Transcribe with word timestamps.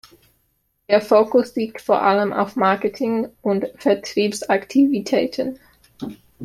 Der 0.89 0.99
Fokus 0.99 1.55
liegt 1.55 1.79
vor 1.79 2.01
allem 2.01 2.33
auf 2.33 2.55
Marketing- 2.55 3.27
und 3.43 3.67
Vertriebsaktivitäten. 3.77 5.59